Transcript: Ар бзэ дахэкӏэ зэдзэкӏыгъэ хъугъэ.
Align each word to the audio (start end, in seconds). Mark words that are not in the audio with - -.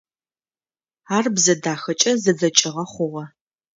Ар 1.15 1.25
бзэ 1.35 1.53
дахэкӏэ 1.63 2.11
зэдзэкӏыгъэ 2.21 2.83
хъугъэ. 2.91 3.23